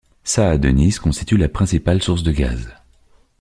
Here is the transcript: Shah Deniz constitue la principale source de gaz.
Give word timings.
Shah 0.23 0.57
Deniz 0.57 0.97
constitue 0.97 1.37
la 1.37 1.47
principale 1.47 2.01
source 2.01 2.23
de 2.23 2.31
gaz. 2.31 2.73